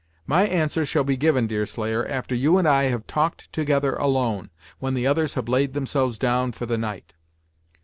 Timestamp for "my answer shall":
0.25-1.03